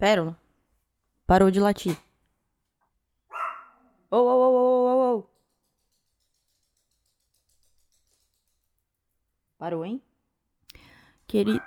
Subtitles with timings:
[0.00, 0.34] Pérola.
[1.26, 1.94] Parou de latir.
[4.10, 5.30] Ô, ô, ô, ô, ô, ô.
[9.58, 10.02] Parou, hein?
[11.28, 11.62] Querido.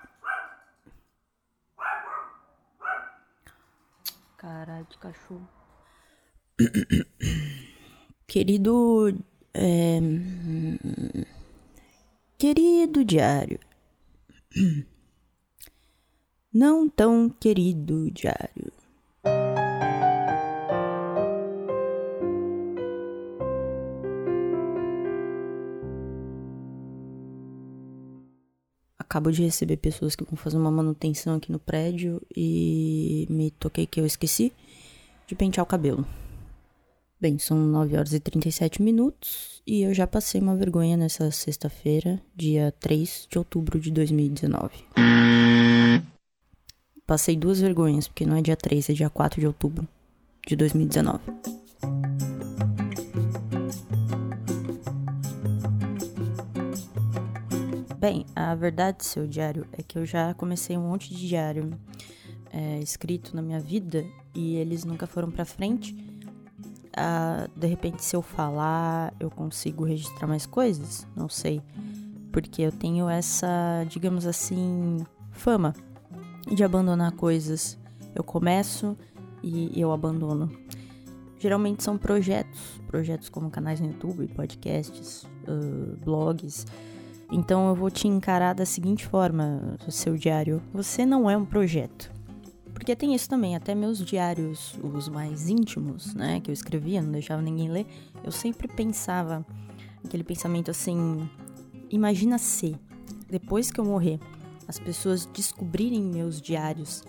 [4.35, 5.47] Caralho de cachorro.
[8.25, 9.15] Querido.
[9.53, 9.99] É...
[12.39, 13.59] Querido diário.
[16.53, 18.71] Não tão querido diário.
[28.99, 33.87] Acabo de receber pessoas que vão fazer uma manutenção aqui no prédio e me toquei
[33.87, 34.53] que eu esqueci
[35.25, 36.05] de pentear o cabelo.
[37.19, 42.21] Bem, são 9 horas e 37 minutos e eu já passei uma vergonha nessa sexta-feira,
[42.35, 45.22] dia 3 de outubro de 2019.
[47.13, 49.87] Passei duas vergonhas, porque não é dia 3, é dia 4 de outubro
[50.47, 51.21] de 2019.
[57.99, 61.69] Bem, a verdade, seu diário, é que eu já comecei um monte de diário
[62.51, 65.95] é, escrito na minha vida e eles nunca foram pra frente.
[66.97, 71.05] Ah, de repente, se eu falar, eu consigo registrar mais coisas?
[71.15, 71.61] Não sei.
[72.31, 75.75] Porque eu tenho essa, digamos assim, fama
[76.47, 77.77] de abandonar coisas.
[78.15, 78.97] Eu começo
[79.41, 80.51] e eu abandono.
[81.39, 86.65] Geralmente são projetos, projetos como canais no YouTube, podcasts, uh, blogs
[87.33, 92.11] então eu vou te encarar da seguinte forma, seu diário: você não é um projeto.
[92.71, 97.11] Porque tem isso também, até meus diários, os mais íntimos, né, que eu escrevia, não
[97.11, 97.87] deixava ninguém ler,
[98.23, 99.43] eu sempre pensava
[100.05, 101.27] aquele pensamento assim:
[101.89, 102.75] imagina se,
[103.27, 104.19] depois que eu morrer,
[104.67, 107.03] as pessoas descobrirem meus diários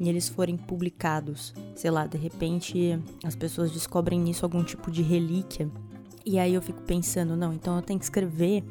[0.00, 5.02] e eles forem publicados, sei lá, de repente as pessoas descobrem nisso algum tipo de
[5.02, 5.70] relíquia.
[6.24, 8.64] E aí eu fico pensando, não, então eu tenho que escrever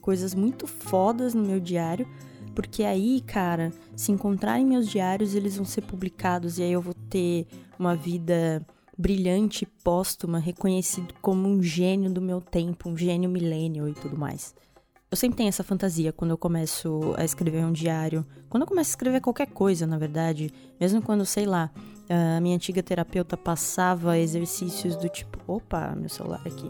[0.00, 2.06] coisas muito fodas no meu diário,
[2.54, 6.94] porque aí, cara, se encontrarem meus diários, eles vão ser publicados e aí eu vou
[6.94, 7.46] ter
[7.78, 8.64] uma vida
[8.96, 14.54] brilhante, póstuma, reconhecido como um gênio do meu tempo, um gênio millennial e tudo mais.
[15.10, 18.24] Eu sempre tenho essa fantasia quando eu começo a escrever um diário.
[18.48, 21.68] Quando eu começo a escrever qualquer coisa, na verdade, mesmo quando, sei lá,
[22.08, 26.68] a minha antiga terapeuta passava exercícios do tipo, opa, meu celular aqui.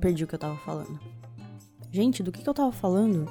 [0.00, 0.98] perdi o que eu tava falando.
[1.92, 3.30] Gente, do que, que eu tava falando?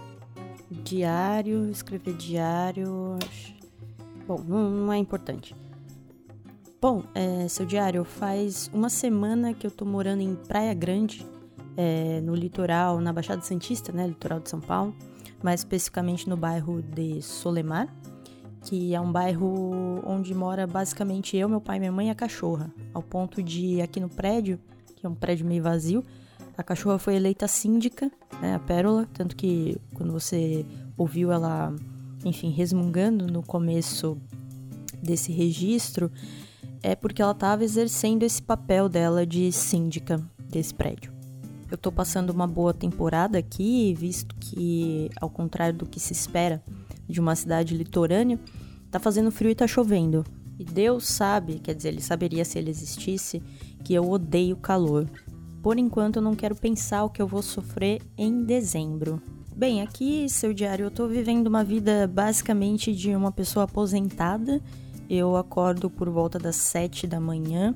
[0.70, 3.18] Diário, escrever diário.
[4.28, 5.56] Bom, não, não é importante.
[6.82, 11.28] Bom, é, seu diário, faz uma semana que eu tô morando em Praia Grande,
[11.76, 14.08] é, no litoral, na Baixada Santista, né?
[14.08, 14.96] Litoral de São Paulo.
[15.44, 17.94] Mais especificamente no bairro de Solemar,
[18.64, 22.74] que é um bairro onde mora basicamente eu, meu pai, minha mãe e a cachorra.
[22.94, 24.58] Ao ponto de aqui no prédio,
[24.96, 26.02] que é um prédio meio vazio,
[26.58, 28.10] a cachorra foi eleita síndica,
[28.42, 30.66] né, a Pérola, tanto que quando você
[30.98, 31.76] ouviu ela,
[32.24, 34.18] enfim, resmungando no começo
[35.04, 36.10] desse registro,
[36.82, 41.12] é porque ela estava exercendo esse papel dela de síndica desse prédio.
[41.70, 46.64] Eu estou passando uma boa temporada aqui, visto que, ao contrário do que se espera
[47.08, 48.40] de uma cidade litorânea,
[48.90, 50.26] tá fazendo frio e tá chovendo.
[50.58, 53.42] E Deus sabe, quer dizer, ele saberia se ele existisse,
[53.84, 55.08] que eu odeio calor.
[55.62, 59.22] Por enquanto, eu não quero pensar o que eu vou sofrer em dezembro.
[59.56, 64.62] Bem, aqui, seu diário, eu tô vivendo uma vida basicamente de uma pessoa aposentada.
[65.10, 67.74] Eu acordo por volta das 7 da manhã,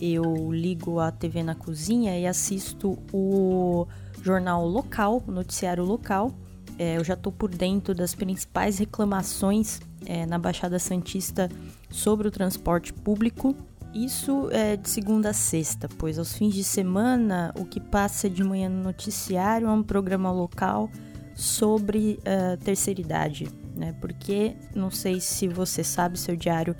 [0.00, 3.86] eu ligo a TV na cozinha e assisto o
[4.22, 6.32] jornal local, o noticiário local.
[6.78, 11.48] É, eu já tô por dentro das principais reclamações é, na Baixada Santista
[11.88, 13.56] sobre o transporte público
[13.96, 18.44] isso é de segunda a sexta, pois aos fins de semana o que passa de
[18.44, 20.90] manhã no noticiário é um programa local
[21.34, 23.94] sobre uh, terceira idade, né?
[24.00, 26.74] Porque não sei se você sabe seu diário,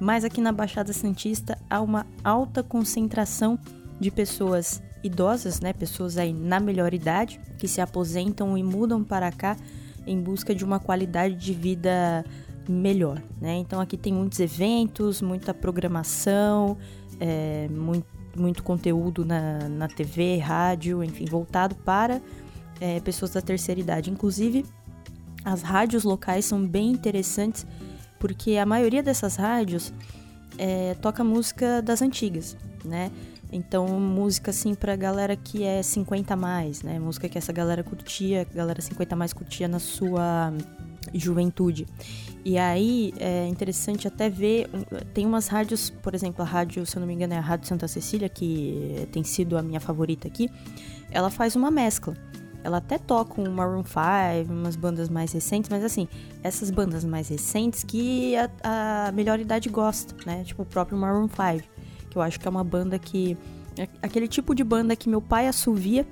[0.00, 3.58] mas aqui na Baixada Santista há uma alta concentração
[4.00, 5.72] de pessoas idosas, né?
[5.72, 9.56] Pessoas aí na melhor idade que se aposentam e mudam para cá
[10.06, 12.24] em busca de uma qualidade de vida
[12.68, 13.54] melhor, né?
[13.54, 16.76] Então aqui tem muitos eventos, muita programação,
[17.20, 18.06] é, muito,
[18.36, 22.20] muito conteúdo na, na TV, rádio, enfim, voltado para
[22.80, 24.10] é, pessoas da terceira idade.
[24.10, 24.64] Inclusive,
[25.44, 27.66] as rádios locais são bem interessantes
[28.18, 29.92] porque a maioria dessas rádios
[30.56, 33.10] é, toca música das antigas, né?
[33.50, 36.98] Então, música assim pra galera que é 50 a mais, né?
[36.98, 40.52] Música que essa galera curtia, a galera 50 a mais curtia na sua
[41.12, 41.86] juventude.
[42.44, 44.68] E aí é interessante até ver,
[45.12, 47.68] tem umas rádios, por exemplo, a rádio, se eu não me engano, é a Rádio
[47.68, 50.48] Santa Cecília, que tem sido a minha favorita aqui,
[51.10, 52.16] ela faz uma mescla.
[52.64, 56.08] Ela até toca um Maroon 5, umas bandas mais recentes, mas assim,
[56.42, 60.44] essas bandas mais recentes que a, a melhor idade gosta, né?
[60.44, 61.68] Tipo o próprio Maroon 5,
[62.10, 63.36] que eu acho que é uma banda que.
[63.76, 66.06] É aquele tipo de banda que meu pai assovia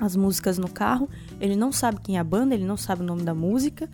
[0.00, 1.08] as músicas no carro,
[1.40, 3.88] ele não sabe quem é a banda, ele não sabe o nome da música,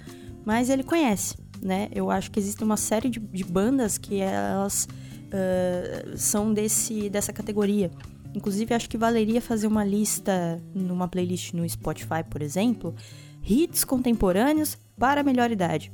[0.45, 1.89] mas ele conhece, né?
[1.93, 7.33] Eu acho que existe uma série de, de bandas que elas uh, são desse, dessa
[7.33, 7.91] categoria.
[8.35, 12.95] Inclusive, acho que valeria fazer uma lista numa playlist no Spotify, por exemplo,
[13.43, 15.93] hits contemporâneos para a melhor idade.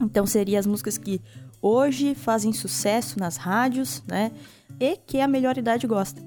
[0.00, 1.20] Então, seriam as músicas que
[1.60, 4.32] hoje fazem sucesso nas rádios, né?
[4.80, 6.20] E que a melhor idade gosta.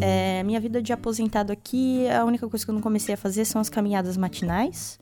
[0.00, 3.44] É, minha vida de aposentado aqui, a única coisa que eu não comecei a fazer
[3.44, 4.98] são as caminhadas matinais.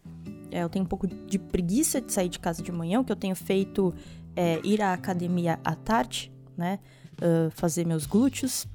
[0.50, 3.12] É, eu tenho um pouco de preguiça de sair de casa de manhã, o que
[3.12, 3.94] eu tenho feito
[4.36, 6.78] é ir à academia à tarde, né?
[7.16, 8.68] Uh, fazer meus glúteos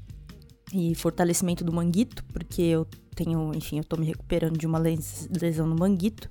[0.73, 2.85] e fortalecimento do manguito, porque eu
[3.15, 6.29] tenho, enfim, eu tô me recuperando de uma lesão no manguito.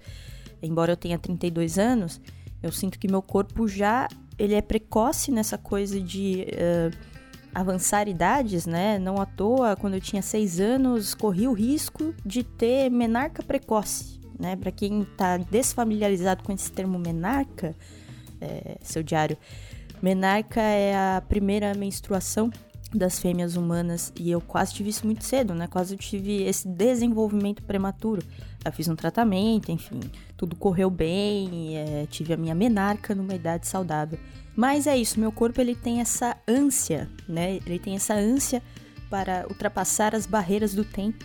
[0.60, 2.20] Embora eu tenha 32 anos,
[2.62, 6.96] eu sinto que meu corpo já ele é precoce nessa coisa de uh,
[7.54, 8.98] avançar idades, né?
[8.98, 14.20] Não à toa, quando eu tinha 6 anos, corri o risco de ter menarca precoce,
[14.38, 14.56] né?
[14.56, 17.76] Para quem tá desfamiliarizado com esse termo menarca,
[18.40, 19.38] é, seu diário,
[20.04, 22.50] Menarca é a primeira menstruação
[22.92, 25.66] das fêmeas humanas e eu quase tive isso muito cedo, né?
[25.66, 28.22] Quase tive esse desenvolvimento prematuro.
[28.62, 30.00] Eu fiz um tratamento, enfim,
[30.36, 34.18] tudo correu bem, é, tive a minha menarca numa idade saudável.
[34.54, 37.56] Mas é isso, meu corpo ele tem essa ânsia, né?
[37.64, 38.62] Ele tem essa ânsia
[39.08, 41.24] para ultrapassar as barreiras do tempo.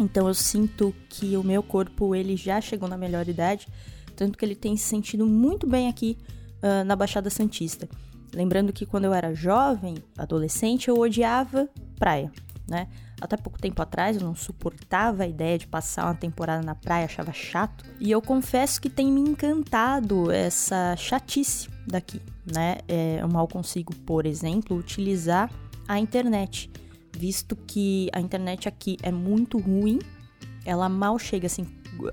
[0.00, 3.68] Então eu sinto que o meu corpo ele já chegou na melhor idade,
[4.16, 6.16] tanto que ele tem se sentido muito bem aqui
[6.62, 7.86] uh, na Baixada Santista.
[8.34, 12.30] Lembrando que quando eu era jovem, adolescente, eu odiava praia,
[12.68, 12.88] né?
[13.20, 17.04] Até pouco tempo atrás eu não suportava a ideia de passar uma temporada na praia,
[17.04, 17.84] achava chato.
[18.00, 22.78] E eu confesso que tem me encantado essa chatice daqui, né?
[22.88, 25.50] É, eu mal consigo, por exemplo, utilizar
[25.86, 26.70] a internet,
[27.16, 30.00] visto que a internet aqui é muito ruim,
[30.64, 31.66] ela mal chega assim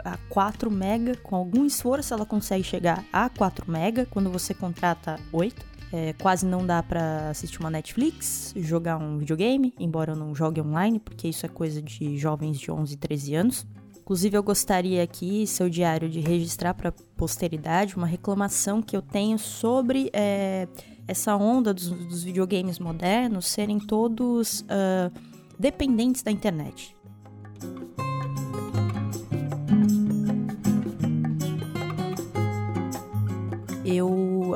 [0.04, 5.20] a 4 mega, com algum esforço ela consegue chegar a 4 mega quando você contrata
[5.32, 5.71] 8.
[5.94, 10.62] É, quase não dá para assistir uma Netflix, jogar um videogame, embora eu não jogue
[10.62, 13.68] online, porque isso é coisa de jovens de 11 e 13 anos.
[14.00, 19.38] Inclusive, eu gostaria aqui, seu diário, de registrar para posteridade uma reclamação que eu tenho
[19.38, 20.68] sobre é,
[21.08, 25.12] essa onda dos, dos, videogames modernos serem todos uh,
[25.60, 26.96] dependentes da internet.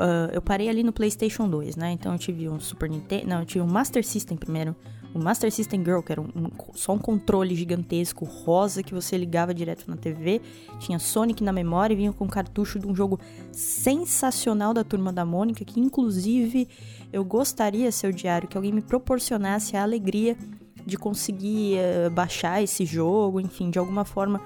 [0.06, 1.92] Uh, eu parei ali no PlayStation 2, né?
[1.92, 3.26] Então eu tive um Super Nintendo.
[3.26, 4.74] Não, eu tive um Master System primeiro.
[5.14, 9.16] O Master System Girl, que era um, um, só um controle gigantesco rosa que você
[9.16, 10.42] ligava direto na TV.
[10.78, 13.18] Tinha Sonic na memória e vinha com cartucho de um jogo
[13.50, 16.68] sensacional da turma da Mônica, que inclusive
[17.12, 20.36] eu gostaria, seu diário, que alguém me proporcionasse a alegria
[20.84, 24.40] de conseguir uh, baixar esse jogo, enfim, de alguma forma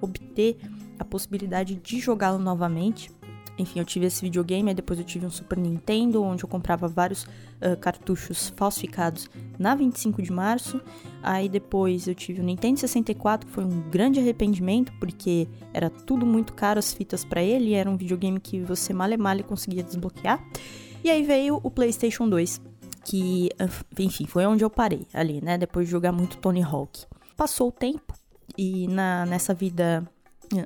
[0.00, 0.56] obter
[0.98, 3.10] a possibilidade de jogá-lo novamente.
[3.56, 6.88] Enfim, eu tive esse videogame, aí depois eu tive um Super Nintendo, onde eu comprava
[6.88, 10.80] vários uh, cartuchos falsificados na 25 de março.
[11.22, 16.26] Aí depois eu tive o Nintendo 64, que foi um grande arrependimento, porque era tudo
[16.26, 20.44] muito caro as fitas para ele, era um videogame que você male male conseguia desbloquear.
[21.02, 22.60] E aí veio o PlayStation 2,
[23.04, 23.50] que,
[23.98, 25.58] enfim, foi onde eu parei ali, né?
[25.58, 27.04] Depois de jogar muito Tony Hawk.
[27.36, 28.14] Passou o tempo,
[28.56, 30.08] e na, nessa vida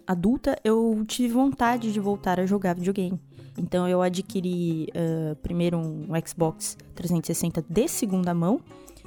[0.07, 3.21] adulta, eu tive vontade de voltar a jogar videogame.
[3.57, 8.61] Então eu adquiri uh, primeiro um Xbox 360 de segunda mão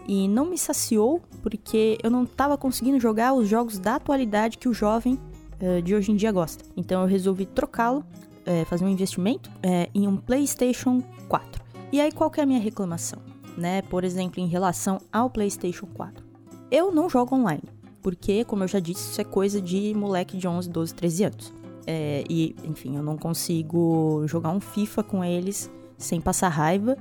[0.07, 4.67] e não me saciou porque eu não estava conseguindo jogar os jogos da atualidade que
[4.67, 5.17] o jovem
[5.61, 6.65] uh, de hoje em dia gosta.
[6.75, 9.50] Então eu resolvi trocá-lo, uh, fazer um investimento
[9.93, 11.63] em um PlayStation 4.
[11.91, 13.19] E aí qual é a minha reclamação?
[13.57, 13.81] Né?
[13.83, 16.23] Por exemplo, em relação ao PlayStation 4.
[16.69, 20.48] Eu não jogo online porque, como eu já disse, isso é coisa de moleque de
[20.48, 21.53] 11, 12, 13 anos.
[21.86, 26.98] É, e, enfim, eu não consigo jogar um FIFA com eles sem passar raiva.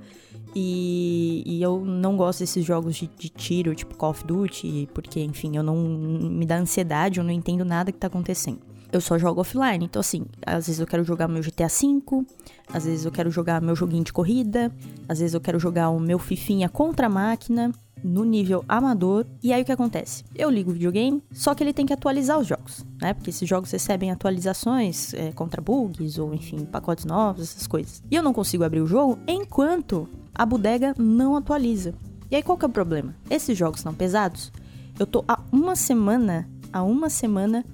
[0.54, 5.20] E, e eu não gosto desses jogos de, de, tiro, tipo Call of Duty, porque,
[5.20, 8.58] enfim, eu não me dá ansiedade, eu não entendo nada que tá acontecendo.
[8.92, 9.84] eu só jogo offline.
[9.84, 12.26] Então, assim, às vezes eu quero jogar meu GTA V,
[12.72, 14.72] às vezes eu quero jogar meu joguinho de corrida,
[15.08, 17.70] às vezes eu quero jogar o meu Fifinha contra a máquina,
[18.02, 19.26] no nível amador.
[19.42, 20.24] E aí o que acontece?
[20.34, 23.14] Eu ligo o videogame, só que ele tem que atualizar os jogos, né?
[23.14, 28.02] Porque esses jogos recebem atualizações é, contra bugs ou, enfim, pacotes novos, essas coisas.
[28.10, 31.94] E eu não consigo abrir o jogo enquanto a bodega não atualiza.
[32.30, 33.14] E aí qual que é o problema?
[33.28, 34.52] Esses jogos são pesados.
[34.98, 37.64] Eu tô há uma semana, há uma semana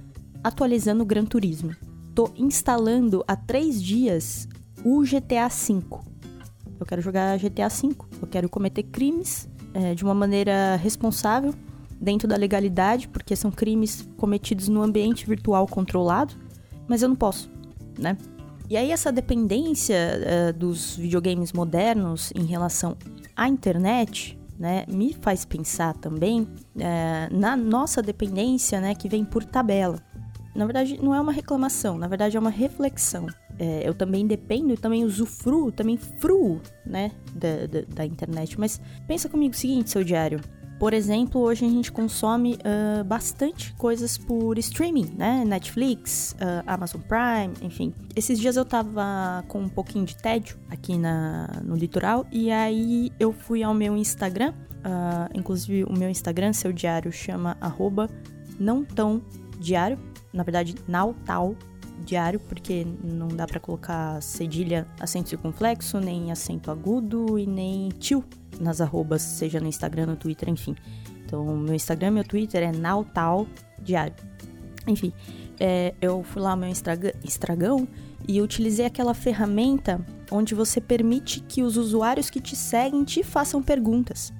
[0.42, 1.74] atualizando o Gran Turismo.
[2.14, 4.48] Tô instalando há três dias
[4.84, 5.82] o GTA V.
[6.78, 7.94] Eu quero jogar GTA V.
[8.20, 11.54] Eu quero cometer crimes é, de uma maneira responsável,
[12.00, 16.34] dentro da legalidade, porque são crimes cometidos no ambiente virtual controlado,
[16.88, 17.50] mas eu não posso,
[17.98, 18.16] né?
[18.68, 22.96] E aí essa dependência é, dos videogames modernos em relação
[23.36, 29.44] à internet, né, me faz pensar também é, na nossa dependência, né, que vem por
[29.44, 30.02] tabela
[30.56, 33.26] na verdade, não é uma reclamação, na verdade é uma reflexão.
[33.58, 38.58] É, eu também dependo e também usufruo, também fruo, né, da, da, da, internet.
[38.60, 40.40] Mas pensa comigo o seguinte, seu diário.
[40.78, 45.42] Por exemplo, hoje a gente consome uh, bastante coisas por streaming, né?
[45.46, 47.94] Netflix, uh, Amazon Prime, enfim.
[48.14, 53.10] Esses dias eu tava com um pouquinho de tédio aqui na, no litoral e aí
[53.18, 54.52] eu fui ao meu Instagram.
[54.52, 58.10] Uh, inclusive, o meu Instagram, seu diário, chama arroba
[58.60, 59.22] não tão
[59.58, 59.98] diário,
[60.30, 61.56] na verdade, nautal
[62.04, 68.24] diário, porque não dá para colocar cedilha, acento circunflexo, nem acento agudo e nem tio
[68.60, 70.74] nas arrobas, seja no Instagram, no Twitter, enfim.
[71.24, 73.46] Então, meu Instagram meu Twitter é nautal
[73.82, 74.14] diário.
[74.86, 75.12] Enfim,
[75.58, 77.12] é, eu fui lá no meu Instagram
[78.28, 83.62] e utilizei aquela ferramenta onde você permite que os usuários que te seguem te façam
[83.62, 84.32] perguntas.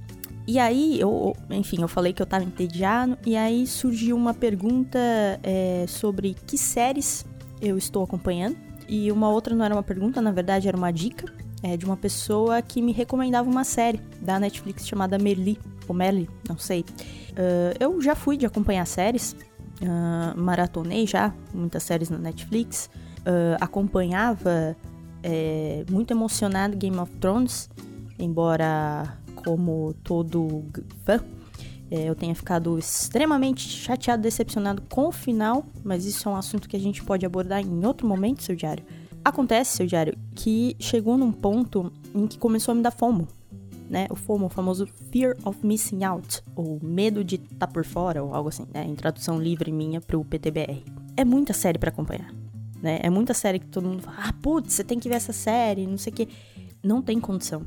[0.47, 4.99] E aí, eu, enfim, eu falei que eu tava entediado, e aí surgiu uma pergunta
[5.43, 7.25] é, sobre que séries
[7.61, 8.57] eu estou acompanhando.
[8.89, 11.27] E uma outra não era uma pergunta, na verdade era uma dica
[11.63, 15.59] é, de uma pessoa que me recomendava uma série da Netflix chamada Merli,
[15.89, 16.81] ou Merli, não sei.
[16.81, 19.35] Uh, eu já fui de acompanhar séries,
[19.83, 22.89] uh, maratonei já muitas séries na Netflix,
[23.21, 24.77] uh, acompanhava
[25.23, 27.69] é, muito emocionado Game of Thrones,
[28.19, 30.65] embora como todo
[31.05, 31.21] fã,
[31.91, 36.77] eu tenha ficado extremamente chateado, decepcionado com o final, mas isso é um assunto que
[36.77, 38.85] a gente pode abordar em outro momento, seu diário.
[39.25, 43.29] Acontece, seu diário, que chegou num ponto em que começou a me dar fomo,
[43.89, 44.07] né?
[44.11, 48.23] O FOMO, o famoso Fear of Missing Out, ou medo de estar tá por fora,
[48.23, 48.85] ou algo assim, né?
[48.85, 50.85] Em tradução livre minha pro PTBR.
[51.17, 52.33] É muita série para acompanhar,
[52.83, 53.01] né?
[53.03, 55.87] É muita série que todo mundo fala, ah, putz, você tem que ver essa série,
[55.87, 56.29] não sei o quê.
[56.83, 57.67] Não tem condição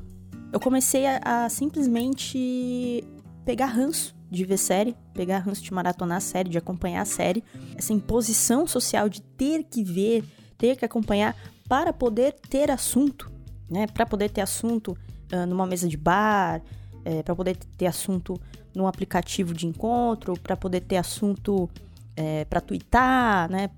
[0.52, 3.04] eu comecei a, a, simplesmente
[3.46, 7.44] pegar ranço de ver série, pegar ranço de maratonar a série, de acompanhar a série.
[7.76, 10.24] Essa imposição social de ter que ver,
[10.58, 11.36] ter que acompanhar
[11.68, 13.32] para poder ter assunto,
[13.70, 13.88] né?
[13.88, 14.98] Para poder ter assunto
[15.34, 16.62] uh, numa mesa de bar,
[17.06, 18.40] é, para poder ter assunto
[18.76, 21.70] num aplicativo de encontro, para poder ter assunto
[22.16, 23.70] é, para twittar, né?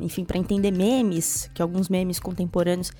[0.00, 2.92] Enfim, para entender memes, que alguns memes contemporâneos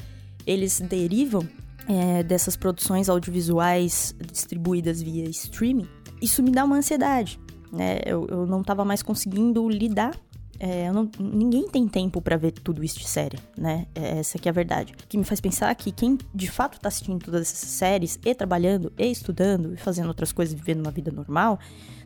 [0.46, 1.46] eles derivam
[1.88, 5.88] é, dessas produções audiovisuais distribuídas via streaming,
[6.24, 7.38] isso me dá uma ansiedade.
[7.72, 7.98] Né?
[8.06, 10.16] Eu, eu não estava mais conseguindo lidar.
[10.60, 13.86] É, não, ninguém tem tempo para ver tudo isso de série, né?
[13.92, 14.92] É, essa é a verdade.
[14.92, 18.34] O que me faz pensar que quem de fato tá assistindo todas essas séries, e
[18.34, 21.58] trabalhando, e estudando, e fazendo outras coisas, vivendo uma vida normal,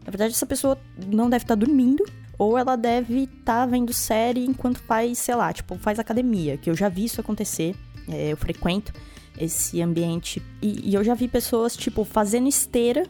[0.03, 2.03] na verdade essa pessoa não deve estar tá dormindo,
[2.39, 6.71] ou ela deve estar tá vendo série enquanto faz, sei lá, tipo, faz academia, que
[6.71, 7.77] eu já vi isso acontecer,
[8.09, 8.95] é, eu frequento
[9.39, 10.43] esse ambiente.
[10.61, 13.05] E, e, eu já vi pessoas, tipo, fazendo esteira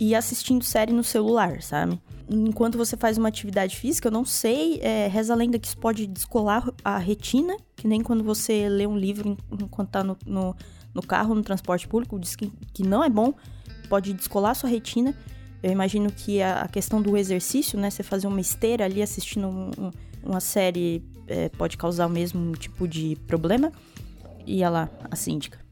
[0.00, 2.00] e assistindo série no celular, sabe?
[2.28, 5.76] Enquanto você faz uma atividade física, eu não sei, é, reza a lenda que isso
[5.78, 10.56] pode descolar a retina, que nem quando você lê um livro enquanto tá no, no,
[10.94, 13.34] no carro, no transporte público, diz que, que não é bom,
[13.88, 15.14] pode descolar a sua retina.
[15.62, 17.88] Eu imagino que a, a questão do exercício, né?
[17.88, 19.90] Você fazer uma esteira ali assistindo um, um,
[20.22, 23.72] uma série é, pode causar o mesmo tipo de problema.
[24.46, 25.63] E olha lá, a síndica.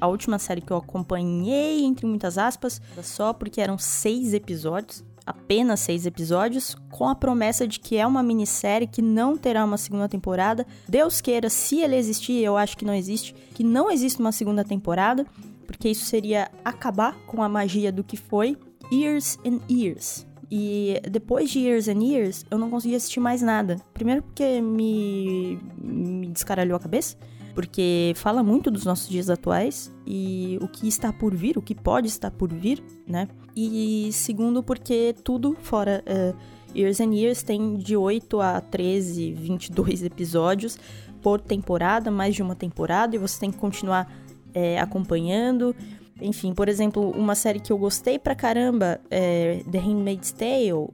[0.00, 5.80] A última série que eu acompanhei, entre muitas aspas, só porque eram seis episódios, apenas
[5.80, 10.08] seis episódios, com a promessa de que é uma minissérie que não terá uma segunda
[10.08, 10.66] temporada.
[10.88, 14.64] Deus queira, se ele existir, eu acho que não existe, que não existe uma segunda
[14.64, 15.26] temporada
[15.72, 18.56] porque isso seria acabar com a magia do que foi
[18.92, 20.26] Years and Years.
[20.50, 23.80] E depois de Years and Years, eu não consegui assistir mais nada.
[23.94, 27.16] Primeiro porque me, me descaralhou a cabeça.
[27.54, 31.74] Porque fala muito dos nossos dias atuais e o que está por vir, o que
[31.74, 33.28] pode estar por vir, né?
[33.54, 36.36] E segundo, porque tudo fora uh,
[36.76, 40.78] Years and Years tem de 8 a 13, 22 episódios
[41.22, 44.12] por temporada, mais de uma temporada, e você tem que continuar
[44.52, 45.74] é, acompanhando.
[46.20, 50.72] Enfim, por exemplo, uma série que eu gostei pra caramba é The Handmaid's Tale.
[50.72, 50.90] Uh,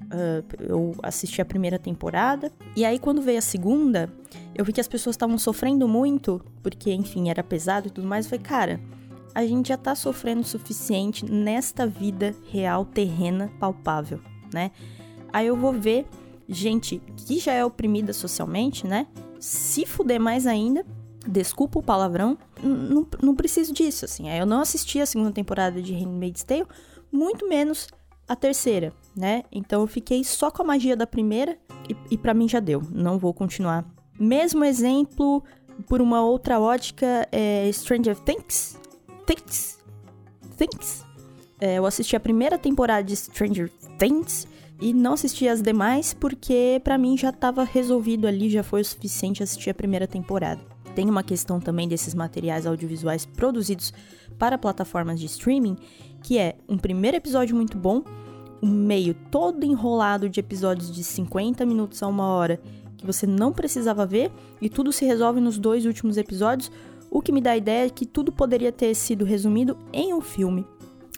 [0.61, 2.51] eu assisti a primeira temporada.
[2.75, 4.11] E aí, quando veio a segunda,
[4.55, 8.25] eu vi que as pessoas estavam sofrendo muito, porque, enfim, era pesado e tudo mais.
[8.25, 8.81] Eu falei, cara,
[9.35, 14.21] a gente já tá sofrendo o suficiente nesta vida real, terrena, palpável,
[14.53, 14.71] né?
[15.33, 16.07] Aí eu vou ver
[16.49, 19.07] gente que já é oprimida socialmente, né?
[19.39, 20.85] Se fuder mais ainda,
[21.29, 24.29] desculpa o palavrão, não, não preciso disso, assim.
[24.31, 26.67] Eu não assisti a segunda temporada de Handmaid's Tale,
[27.13, 27.89] muito menos
[28.27, 29.45] a terceira, né?
[29.53, 31.59] Então eu fiquei só com a magia da primeira
[31.89, 33.85] e, e para mim já deu, não vou continuar.
[34.19, 35.43] Mesmo exemplo,
[35.87, 38.79] por uma outra ótica, é Stranger Things.
[39.25, 39.79] Things.
[40.57, 41.05] Things.
[41.61, 44.47] É, eu assisti a primeira temporada de Stranger Things
[44.81, 48.85] e não assisti as demais porque para mim já estava resolvido ali, já foi o
[48.85, 50.61] suficiente assistir a primeira temporada.
[50.99, 53.93] Tem uma questão também desses materiais audiovisuais produzidos
[54.37, 55.77] para plataformas de streaming,
[56.25, 58.03] que é um primeiro episódio muito bom,
[58.61, 62.61] um meio todo enrolado de episódios de 50 minutos a uma hora
[62.97, 66.69] que você não precisava ver e tudo se resolve nos dois últimos episódios,
[67.09, 70.67] o que me dá a ideia que tudo poderia ter sido resumido em um filme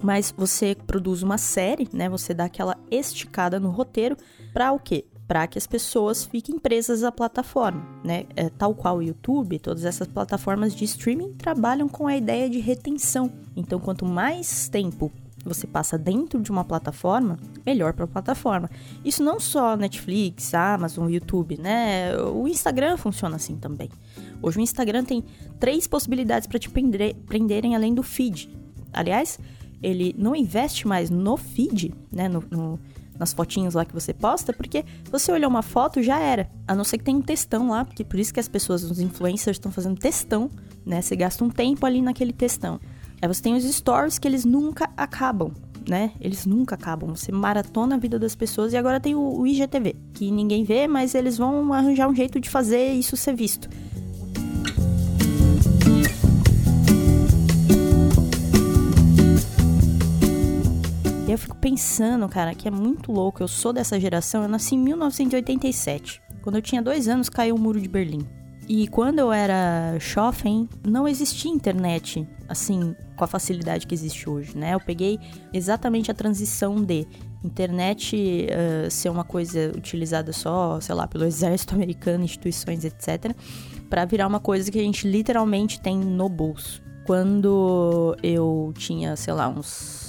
[0.02, 2.08] mas você produz uma série, né?
[2.08, 4.16] Você dá aquela esticada no roteiro
[4.52, 5.04] para o quê?
[5.30, 8.24] Para que as pessoas fiquem presas à plataforma, né?
[8.34, 12.58] É, tal qual o YouTube, todas essas plataformas de streaming trabalham com a ideia de
[12.58, 13.30] retenção.
[13.54, 15.08] Então, quanto mais tempo
[15.44, 18.68] você passa dentro de uma plataforma, melhor para a plataforma.
[19.04, 22.12] Isso não só Netflix, Amazon, YouTube, né?
[22.16, 23.88] O Instagram funciona assim também.
[24.42, 25.22] Hoje o Instagram tem
[25.60, 28.50] três possibilidades para te prender, prenderem além do feed.
[28.92, 29.38] Aliás,
[29.80, 32.28] ele não investe mais no feed, né?
[32.28, 32.80] No, no,
[33.20, 36.50] nas fotinhas lá que você posta, porque você olhou uma foto, já era.
[36.66, 38.98] A não ser que tenha um textão lá, porque por isso que as pessoas, os
[38.98, 40.50] influencers, estão fazendo textão,
[40.86, 41.02] né?
[41.02, 42.80] Você gasta um tempo ali naquele textão.
[43.20, 45.52] Aí você tem os stories que eles nunca acabam,
[45.86, 46.12] né?
[46.18, 47.14] Eles nunca acabam.
[47.14, 50.88] Você maratona a vida das pessoas e agora tem o, o IGTV, que ninguém vê,
[50.88, 53.68] mas eles vão arranjar um jeito de fazer isso ser visto.
[61.30, 63.40] E eu fico pensando, cara, que é muito louco.
[63.40, 66.20] Eu sou dessa geração, eu nasci em 1987.
[66.42, 68.26] Quando eu tinha dois anos, caiu o muro de Berlim.
[68.68, 74.58] E quando eu era jovem, não existia internet, assim, com a facilidade que existe hoje,
[74.58, 74.74] né?
[74.74, 75.20] Eu peguei
[75.52, 77.06] exatamente a transição de
[77.44, 83.36] internet uh, ser uma coisa utilizada só, sei lá, pelo exército americano, instituições, etc.,
[83.88, 86.82] para virar uma coisa que a gente literalmente tem no bolso.
[87.06, 89.99] Quando eu tinha, sei lá, uns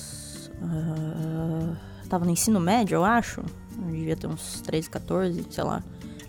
[0.62, 1.76] Uh,
[2.08, 3.42] tava no ensino médio, eu acho.
[3.78, 5.84] Eu devia ter uns 13, 14, sei lá.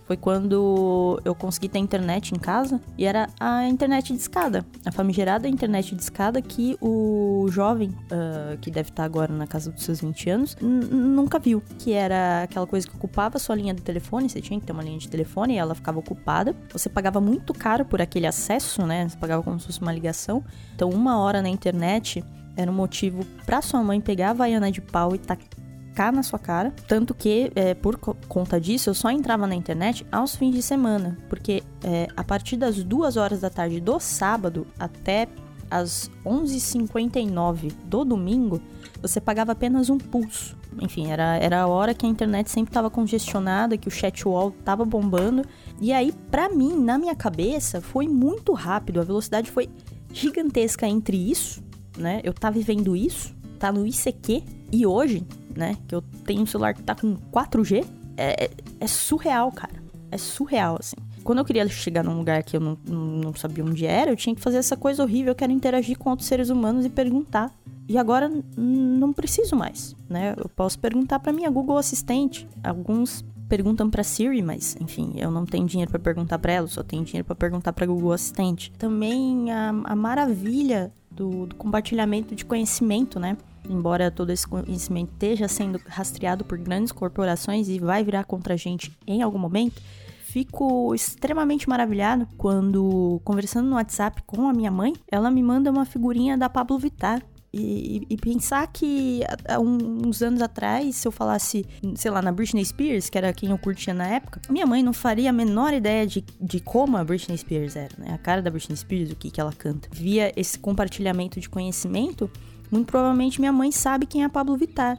[0.04, 4.90] Foi quando eu consegui ter internet em casa e era a internet de escada, a
[4.90, 9.84] famigerada internet de escada que o jovem, uh, que deve estar agora na casa dos
[9.84, 11.62] seus 20 anos, nunca viu.
[11.78, 14.82] Que era aquela coisa que ocupava sua linha de telefone, você tinha que ter uma
[14.82, 16.54] linha de telefone e ela ficava ocupada.
[16.72, 19.08] Você pagava muito caro por aquele acesso, né?
[19.08, 20.44] Você pagava como se fosse uma ligação.
[20.74, 22.24] Então, uma hora na internet
[22.56, 26.38] era um motivo para sua mãe pegar a vaiana de pau e tacar na sua
[26.38, 26.72] cara.
[26.86, 31.18] Tanto que, é, por conta disso, eu só entrava na internet aos fins de semana.
[31.28, 35.28] Porque é, a partir das duas horas da tarde do sábado até
[35.70, 38.60] as 11h59 do domingo,
[39.00, 40.54] você pagava apenas um pulso.
[40.80, 44.54] Enfim, era, era a hora que a internet sempre estava congestionada, que o chat wall
[44.58, 45.44] estava bombando.
[45.80, 49.00] E aí, para mim, na minha cabeça, foi muito rápido.
[49.00, 49.68] A velocidade foi
[50.12, 51.62] gigantesca entre isso
[51.96, 52.20] né?
[52.24, 56.74] Eu tá vivendo isso, tá no ICQ, e hoje, né, que eu tenho um celular
[56.74, 57.84] que tá com 4G,
[58.16, 58.50] é, é,
[58.80, 59.82] é surreal, cara.
[60.10, 60.96] É surreal, assim.
[61.22, 64.34] Quando eu queria chegar num lugar que eu não, não sabia onde era, eu tinha
[64.34, 67.50] que fazer essa coisa horrível, que era interagir com outros seres humanos e perguntar.
[67.88, 70.34] E agora não preciso mais, né?
[70.36, 72.48] Eu posso perguntar para minha Google Assistente.
[72.62, 76.82] Alguns perguntam para Siri, mas enfim, eu não tenho dinheiro para perguntar para ela, só
[76.82, 78.72] tenho dinheiro para perguntar para Google Assistente.
[78.78, 80.90] Também a, a maravilha
[81.22, 83.36] do, do compartilhamento de conhecimento, né?
[83.68, 88.56] Embora todo esse conhecimento esteja sendo rastreado por grandes corporações e vai virar contra a
[88.56, 89.80] gente em algum momento,
[90.24, 95.84] fico extremamente maravilhado quando, conversando no WhatsApp com a minha mãe, ela me manda uma
[95.84, 97.22] figurinha da Pablo Vittar.
[97.54, 102.64] E, e, pensar que há uns anos atrás, se eu falasse, sei lá, na Britney
[102.64, 106.06] Spears, que era quem eu curtia na época, minha mãe não faria a menor ideia
[106.06, 108.14] de, de como a Britney Spears era, né?
[108.14, 109.86] A cara da Britney Spears, o que, que ela canta.
[109.92, 112.30] Via esse compartilhamento de conhecimento,
[112.70, 114.98] muito provavelmente minha mãe sabe quem é a Pablo Vittar.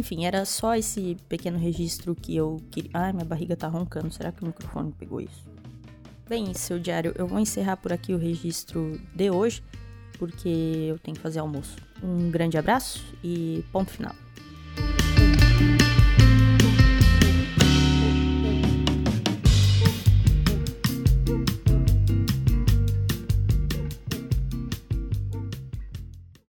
[0.00, 2.90] Enfim, era só esse pequeno registro que eu queria.
[2.94, 4.10] Ai, minha barriga tá roncando.
[4.10, 5.44] Será que o microfone pegou isso?
[6.26, 9.62] Bem, seu diário, eu vou encerrar por aqui o registro de hoje,
[10.18, 11.76] porque eu tenho que fazer almoço.
[12.02, 14.14] Um grande abraço e ponto final.